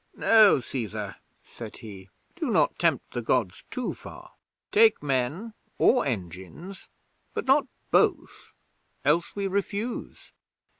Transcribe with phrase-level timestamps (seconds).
[0.15, 2.09] '"No, Cæsar," said he.
[2.35, 4.31] "Do not tempt the Gods too far.
[4.71, 6.87] Take men, or engines,
[7.35, 8.51] but not both;
[9.05, 10.31] else we refuse."'